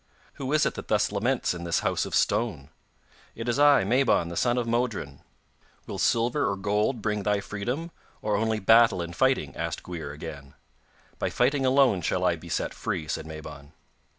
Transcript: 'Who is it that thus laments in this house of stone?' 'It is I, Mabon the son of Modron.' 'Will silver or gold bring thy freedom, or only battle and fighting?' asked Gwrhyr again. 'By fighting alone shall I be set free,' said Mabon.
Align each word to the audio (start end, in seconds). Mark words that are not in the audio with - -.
'Who 0.33 0.51
is 0.51 0.65
it 0.65 0.73
that 0.73 0.87
thus 0.87 1.11
laments 1.11 1.53
in 1.53 1.63
this 1.63 1.81
house 1.81 2.07
of 2.07 2.15
stone?' 2.15 2.69
'It 3.35 3.47
is 3.47 3.59
I, 3.59 3.83
Mabon 3.83 4.29
the 4.29 4.35
son 4.35 4.57
of 4.57 4.65
Modron.' 4.65 5.21
'Will 5.85 5.99
silver 5.99 6.49
or 6.49 6.55
gold 6.57 7.03
bring 7.03 7.21
thy 7.21 7.39
freedom, 7.39 7.91
or 8.19 8.35
only 8.35 8.59
battle 8.59 9.03
and 9.03 9.15
fighting?' 9.15 9.55
asked 9.55 9.83
Gwrhyr 9.83 10.11
again. 10.11 10.55
'By 11.19 11.29
fighting 11.29 11.67
alone 11.67 12.01
shall 12.01 12.25
I 12.25 12.35
be 12.35 12.49
set 12.49 12.73
free,' 12.73 13.07
said 13.07 13.27
Mabon. 13.27 13.73